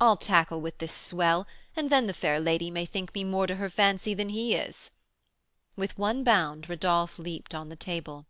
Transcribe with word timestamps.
I'll 0.00 0.16
tackle 0.16 0.60
with 0.60 0.78
this 0.78 0.92
swell, 0.92 1.46
and 1.76 1.88
then 1.88 2.08
the 2.08 2.12
fair 2.12 2.40
lady 2.40 2.68
may 2.68 2.84
think 2.84 3.14
me 3.14 3.22
more 3.22 3.46
to 3.46 3.54
her 3.54 3.70
fancy 3.70 4.12
than 4.12 4.28
he 4.30 4.54
is." 4.56 4.90
With 5.76 5.96
one 5.96 6.24
bound 6.24 6.68
Rodolph 6.68 7.16
leaped 7.20 7.54
on 7.54 7.68
the 7.68 7.76
table. 7.76 8.26